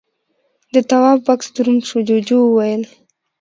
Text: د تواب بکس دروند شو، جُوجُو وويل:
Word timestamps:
د 0.73 0.75
تواب 0.89 1.19
بکس 1.25 1.47
دروند 1.55 1.81
شو، 1.87 1.97
جُوجُو 2.07 2.39
وويل: 2.43 2.83